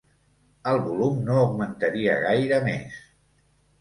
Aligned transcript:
El 0.71 0.79
volum 0.85 1.19
no 1.29 1.37
augmentaria 1.41 2.17
gaire 2.25 2.63
més. 2.71 3.01